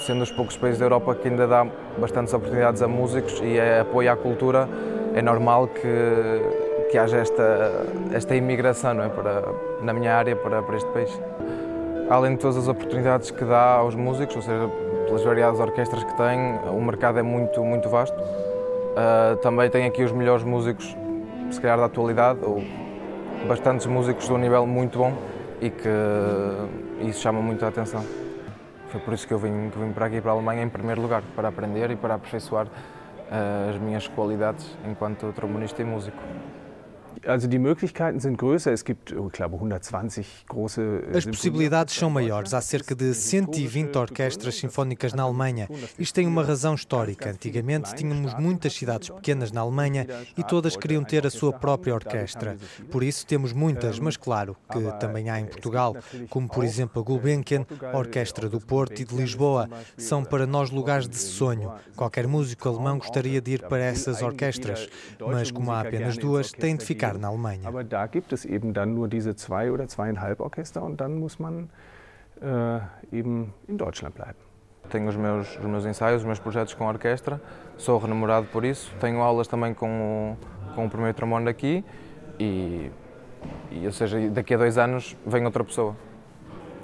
[0.00, 1.66] sendo os poucos países da Europa que ainda dá
[1.98, 4.68] bastantes oportunidades a músicos e é apoio à cultura,
[5.14, 9.08] é normal que, que haja esta, esta imigração não é?
[9.08, 9.44] para,
[9.82, 11.20] na minha área para, para este país.
[12.08, 14.70] Além de todas as oportunidades que dá aos músicos, ou seja,
[15.06, 18.16] pelas variadas orquestras que tem, o mercado é muito, muito vasto.
[18.20, 20.96] Uh, também tem aqui os melhores músicos,
[21.50, 22.62] se calhar da atualidade, ou
[23.46, 25.12] bastantes músicos de um nível muito bom
[25.60, 25.88] e que
[27.08, 28.04] isso chama muito a atenção.
[28.90, 31.00] Foi por isso que eu vim, que vim para aqui, para a Alemanha, em primeiro
[31.00, 36.18] lugar, para aprender e para aperfeiçoar uh, as minhas qualidades enquanto trombonista e músico.
[37.26, 38.72] Also die Möglichkeiten sind größer.
[38.72, 41.02] Es gibt, ich glaube, 120 große.
[41.14, 42.54] As possibilidades são maiores.
[42.54, 45.68] Há cerca de 120 orquestras sinfónicas na Alemanha.
[45.98, 47.30] Isto tem uma razão histórica.
[47.30, 52.56] Antigamente tínhamos muitas cidades pequenas na Alemanha e todas queriam ter a sua própria orquestra.
[52.90, 55.96] Por isso temos muitas, mas claro que também há em Portugal,
[56.28, 59.68] como por exemplo a Gulbenkian, a Orquestra do Porto e de Lisboa.
[59.96, 61.72] São para nós lugares de sonho.
[61.94, 64.88] Qualquer músico alemão gostaria de ir para essas orquestras,
[65.20, 67.66] mas como há apenas duas, tem de ficar na Alemanha.
[67.66, 71.38] Aber da gibt es eben dann nur diese zwei oder zweieinhalb Orchester und dann muss
[71.38, 71.70] man
[72.40, 72.80] äh,
[73.16, 74.38] eben in Deutschland bleiben.
[74.88, 77.40] Tenho os meus, os meus ensaios, os meus projetos com a orquestra,
[77.76, 78.92] sou renamorado por isso.
[79.00, 81.84] Tenho aulas também com o, com o primeiro trombone daqui
[82.38, 82.90] e,
[83.70, 85.94] e, ou seja, daqui a dois anos vem outra pessoa.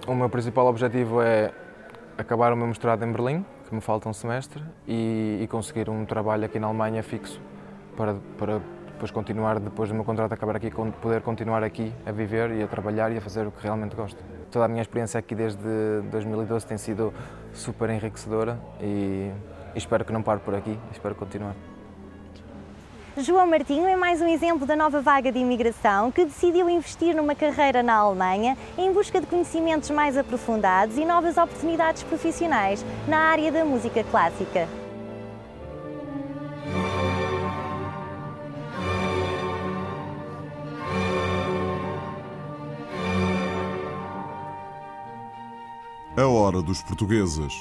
[0.06, 1.52] O meu principal objetivo é
[2.16, 6.04] acabar o meu mestrado em Berlim, que me falta um semestre, e, e conseguir um
[6.04, 7.40] trabalho aqui na Alemanha fixo
[7.96, 8.60] para, para
[8.96, 10.70] depois continuar, depois do meu contrato acabar aqui,
[11.02, 14.16] poder continuar aqui a viver e a trabalhar e a fazer o que realmente gosto.
[14.50, 15.60] Toda a minha experiência aqui desde
[16.10, 17.12] 2012 tem sido
[17.52, 19.30] super enriquecedora e,
[19.74, 21.54] espero que não pare por aqui, espero continuar.
[23.18, 27.34] João Martinho é mais um exemplo da nova vaga de imigração que decidiu investir numa
[27.34, 33.52] carreira na Alemanha em busca de conhecimentos mais aprofundados e novas oportunidades profissionais na área
[33.52, 34.85] da música clássica.
[46.16, 47.52] A hora dos portugueses.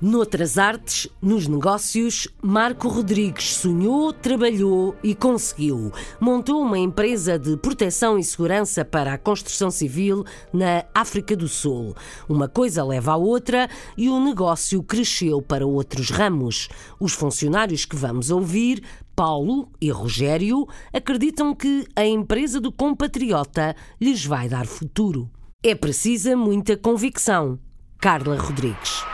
[0.00, 5.92] Noutras artes, nos negócios, Marco Rodrigues sonhou, trabalhou e conseguiu.
[6.18, 11.94] Montou uma empresa de proteção e segurança para a construção civil na África do Sul.
[12.26, 16.70] Uma coisa leva à outra e o negócio cresceu para outros ramos.
[16.98, 18.82] Os funcionários que vamos ouvir
[19.20, 25.30] Paulo e Rogério acreditam que a empresa do compatriota lhes vai dar futuro.
[25.62, 27.58] É precisa muita convicção.
[27.98, 29.04] Carla Rodrigues.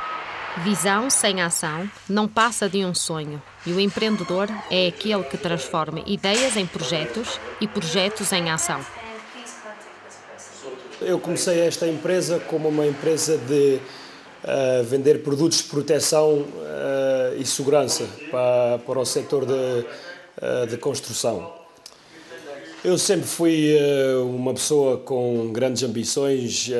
[0.58, 6.00] Visão sem ação não passa de um sonho, e o empreendedor é aquele que transforma
[6.06, 8.80] ideias em projetos e projetos em ação.
[11.00, 13.80] Eu comecei esta empresa como uma empresa de
[14.84, 21.52] vender produtos de proteção uh, e segurança para, para o setor de, uh, de construção.
[22.84, 26.70] Eu sempre fui uh, uma pessoa com grandes ambições,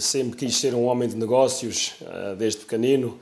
[0.00, 1.94] sempre quis ser um homem de negócios,
[2.36, 3.18] desde pequenino.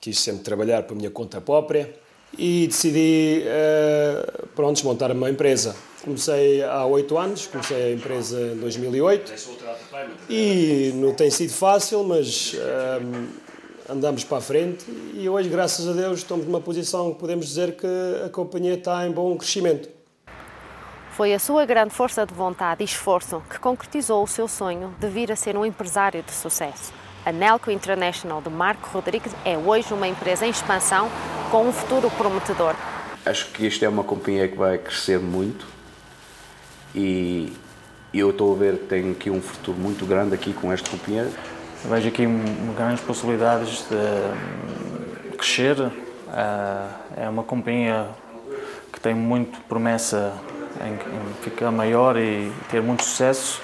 [0.00, 1.92] quis sempre trabalhar para a minha conta própria
[2.38, 5.74] e decidi, uh, pronto, montar uma empresa.
[6.02, 9.32] Comecei há oito anos, comecei a empresa em 2008
[10.28, 12.54] e não tem sido fácil, mas
[13.88, 14.84] andamos para a frente
[15.14, 17.86] e hoje, graças a Deus, estamos numa posição que podemos dizer que
[18.24, 19.88] a companhia está em bom crescimento.
[21.12, 25.08] Foi a sua grande força de vontade e esforço que concretizou o seu sonho de
[25.08, 26.92] vir a ser um empresário de sucesso.
[27.24, 31.10] A Nelco International de Marco Rodrigues é hoje uma empresa em expansão
[31.50, 32.74] com um futuro prometedor.
[33.24, 35.66] Acho que isto é uma companhia que vai crescer muito
[36.94, 37.52] e
[38.18, 41.30] eu estou a ver que tem aqui um futuro muito grande aqui com esta companhia.
[41.84, 42.26] Vejo aqui
[42.76, 45.90] grandes possibilidades de crescer.
[46.28, 48.08] Ah, é uma companhia
[48.92, 50.34] que tem muito promessa
[50.80, 53.60] em ficar maior e ter muito sucesso.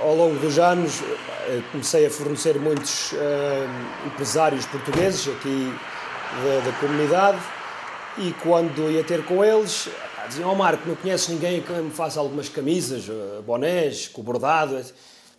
[0.00, 1.02] Ao longo dos anos
[1.48, 3.16] eh, comecei a fornecer muitos uh,
[4.06, 5.74] empresários portugueses aqui
[6.44, 7.38] da, da, comunidade
[8.18, 9.88] e quando ia ter com eles
[10.28, 14.80] diziam, oh, Marco, não conheces ninguém que me faça algumas camisas, eh, bonés, com bordado?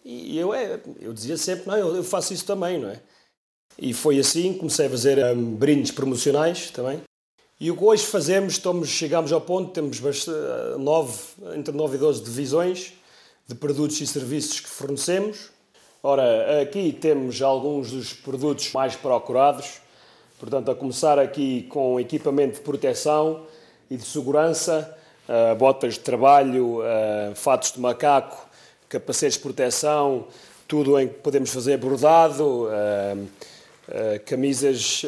[0.04, 3.00] E eu, é, eu dizia sempre, não, eu, faço isso também, não é?
[3.78, 7.02] E foi assim, comecei a fazer um, brindes promocionais também.
[7.60, 10.02] E o que hoje fazemos, estamos, chegamos ao ponto, temos
[10.78, 11.18] nove,
[11.56, 12.94] entre 9 e 12 divisões
[13.48, 15.50] de produtos e serviços que fornecemos.
[16.02, 19.82] Ora, aqui temos alguns dos produtos mais procurados,
[20.40, 23.46] portanto, a começar aqui com equipamento de proteção
[23.90, 24.96] e de segurança,
[25.28, 28.48] uh, botas de trabalho, uh, fatos de macaco,
[28.88, 30.28] capacetes de proteção,
[30.68, 33.30] tudo em que podemos fazer bordado, uh,
[34.26, 35.04] camisas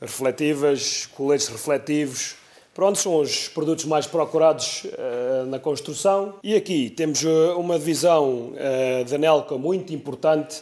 [0.00, 2.36] refletivas, coletes refletivos.
[2.74, 6.34] Pronto, são os produtos mais procurados uh, na construção.
[6.42, 7.22] E aqui temos
[7.56, 10.60] uma divisão uh, da Nelca muito importante,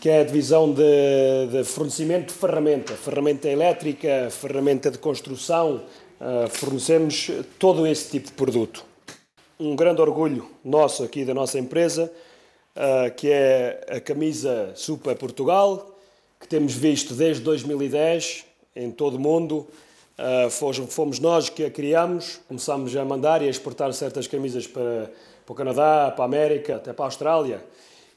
[0.00, 5.82] que é a divisão de, de fornecimento de ferramenta, ferramenta elétrica, ferramenta de construção.
[6.50, 8.84] Fornecemos todo esse tipo de produto.
[9.58, 12.12] Um grande orgulho nosso aqui da nossa empresa,
[13.16, 15.98] que é a camisa Super Portugal,
[16.40, 18.44] que temos visto desde 2010
[18.74, 19.66] em todo o mundo.
[20.18, 20.50] Uh,
[20.88, 25.10] fomos nós que a criamos, começámos a mandar e a exportar certas camisas para,
[25.44, 27.64] para o Canadá, para a América, até para a Austrália.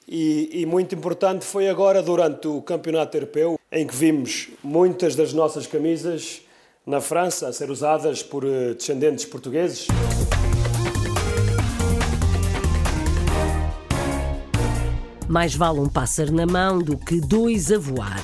[0.08, 5.34] E, e, muito importante foi agora, durante o Campeonato Europeu, em que vimos muitas das
[5.34, 6.42] nossas camisas
[6.86, 9.88] na França a ser usadas por uh, descendentes portugueses.
[15.28, 18.24] Mais vale um pássaro na mão do que dois a voar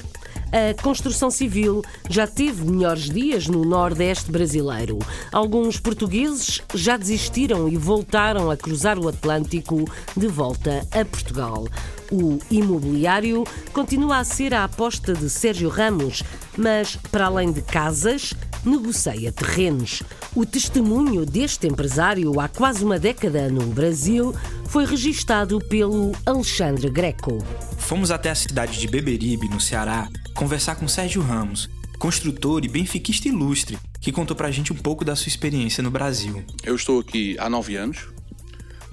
[0.52, 5.00] a construção civil já teve melhores dias no Nordeste brasileiro.
[5.32, 9.86] Alguns portugueses já desistiram e voltaram a cruzar o Atlântico
[10.16, 11.66] de volta a Portugal.
[12.12, 16.22] O imobiliário continua a ser a aposta de Sérgio Ramos,
[16.58, 18.34] mas para além de casas,
[18.66, 20.04] negocia terrenos.
[20.36, 24.36] O testemunho deste empresário há quase uma década no Brasil
[24.66, 27.38] foi registado pelo Alexandre Greco.
[27.78, 33.28] Fomos até a cidade de Beberibe, no Ceará, conversar com Sérgio Ramos, construtor e benfiquista
[33.28, 36.44] ilustre, que contou pra gente um pouco da sua experiência no Brasil.
[36.64, 38.08] Eu estou aqui há nove anos,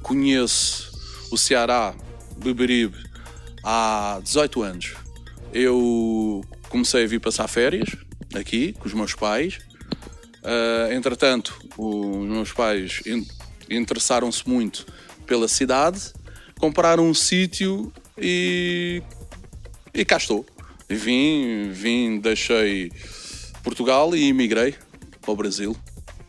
[0.03, 0.91] conheço
[1.31, 1.95] o Ceará,
[2.43, 2.97] Beberibe,
[3.63, 4.95] há 18 anos.
[5.53, 9.59] Eu comecei a vir passar férias aqui com os meus pais.
[10.43, 13.03] Uh, entretanto, os meus pais
[13.69, 14.87] interessaram-se muito
[15.27, 16.13] pela cidade,
[16.59, 19.03] compraram um sítio e,
[19.93, 20.47] e cá estou.
[20.89, 22.91] Vim, vim, deixei
[23.63, 24.75] Portugal e emigrei
[25.21, 25.77] para o Brasil.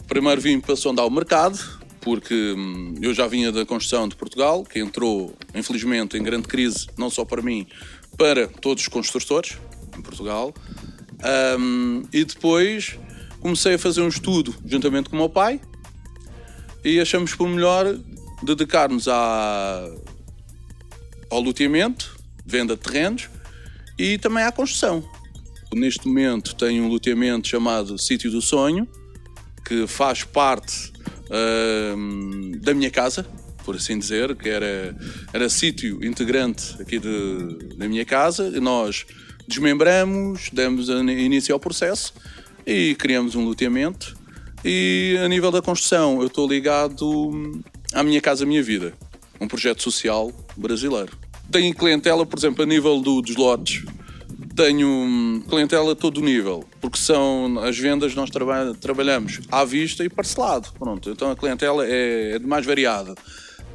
[0.07, 1.57] Primeiro vim para sondar o mercado,
[2.01, 6.87] porque hum, eu já vinha da construção de Portugal, que entrou, infelizmente, em grande crise,
[6.97, 7.67] não só para mim,
[8.17, 9.57] para todos os construtores
[9.97, 10.53] em Portugal.
[11.59, 12.97] Um, e depois
[13.39, 15.59] comecei a fazer um estudo juntamente com o meu pai
[16.83, 17.97] e achamos por melhor
[18.41, 19.91] dedicar-nos ao
[21.31, 23.29] loteamento, venda de terrenos
[23.97, 25.07] e também à construção.
[25.73, 28.87] Neste momento tenho um loteamento chamado Sítio do Sonho,
[29.65, 30.91] que faz parte
[32.61, 33.25] da minha casa,
[33.63, 34.95] por assim dizer, que era,
[35.31, 38.49] era sítio integrante aqui de, da minha casa.
[38.59, 39.05] Nós
[39.49, 42.13] desmembramos, demos início ao processo
[42.65, 44.15] e criamos um loteamento.
[44.63, 47.61] E a nível da construção, eu estou ligado
[47.93, 48.93] à Minha Casa Minha Vida,
[49.41, 51.17] um projeto social brasileiro.
[51.51, 53.83] Tenho clientela, por exemplo, a nível do, dos lotes.
[54.55, 60.09] Tenho clientela a todo nível, porque são as vendas nós traba trabalhamos à vista e
[60.09, 60.69] parcelado.
[60.77, 63.15] Pronto, então a clientela é, é de mais variada.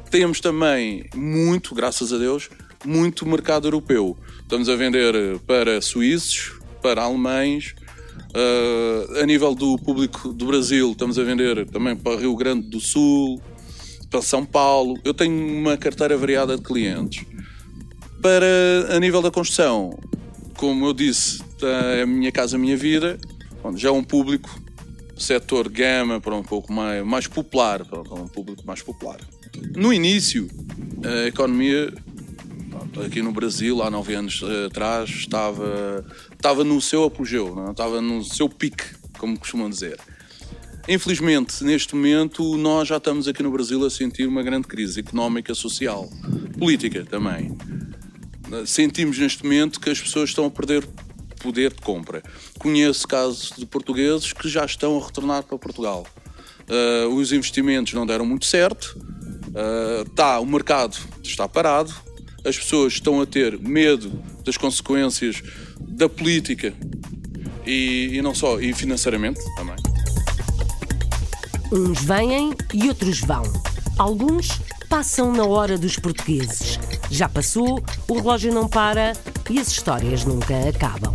[0.09, 2.49] Temos também muito, graças a Deus,
[2.85, 4.15] muito mercado europeu.
[4.45, 7.73] Estamos a vender para suíços, para alemães,
[8.29, 12.79] uh, a nível do público do Brasil, estamos a vender também para Rio Grande do
[12.79, 13.41] Sul,
[14.07, 14.99] para São Paulo.
[15.03, 17.25] Eu tenho uma carteira variada de clientes.
[18.21, 19.97] Para a nível da construção,
[20.55, 21.43] como eu disse,
[21.97, 23.17] é a minha casa, a minha vida,
[23.75, 24.61] já é um público,
[25.17, 29.17] setor gama para um pouco mais, mais popular, para um público mais popular.
[29.75, 30.47] No início,
[31.03, 31.91] a economia
[33.03, 37.67] aqui no Brasil, há nove anos atrás, estava, estava no seu apogeu, não?
[37.67, 37.71] É?
[37.71, 38.85] estava no seu pique,
[39.17, 39.97] como costumam dizer.
[40.87, 45.55] Infelizmente, neste momento, nós já estamos aqui no Brasil a sentir uma grande crise económica,
[45.55, 46.07] social,
[46.59, 47.57] política também.
[48.67, 50.87] Sentimos neste momento que as pessoas estão a perder
[51.41, 52.23] poder de compra.
[52.57, 56.05] Conheço casos de portugueses que já estão a retornar para Portugal.
[56.67, 58.97] Uh, os investimentos não deram muito certo,
[59.49, 61.93] uh, tá, o mercado está parado,
[62.45, 65.41] as pessoas estão a ter medo das consequências
[65.79, 66.73] da política
[67.65, 69.75] e, e não só, e financeiramente também.
[71.71, 73.43] Uns vêm e outros vão.
[73.97, 76.79] Alguns passam na hora dos portugueses.
[77.09, 79.13] Já passou, o relógio não para
[79.49, 81.13] e as histórias nunca acabam.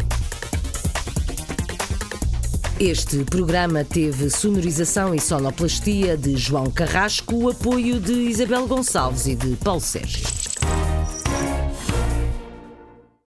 [2.81, 9.37] Este programa teve sonorização e sonoplastia de João Carrasco, o apoio de Isabel Gonçalves e
[9.37, 10.40] de Paulo Sérgio.